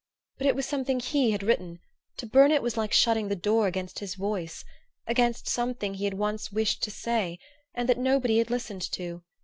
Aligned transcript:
But 0.39 0.47
it 0.47 0.55
was 0.55 0.65
something 0.65 0.99
he 0.99 1.29
had 1.29 1.43
written; 1.43 1.77
to 2.17 2.25
burn 2.25 2.51
it 2.51 2.63
was 2.63 2.75
like 2.75 2.91
shutting 2.91 3.27
the 3.27 3.35
door 3.35 3.67
against 3.67 3.99
his 3.99 4.15
voice 4.15 4.65
against 5.05 5.47
something 5.47 5.93
he 5.93 6.05
had 6.05 6.15
once 6.15 6.51
wished 6.51 6.81
to 6.81 6.89
say, 6.89 7.37
and 7.75 7.87
that 7.87 7.99
nobody 7.99 8.39
had 8.39 8.49
listened 8.49 8.81
to. 8.93 9.21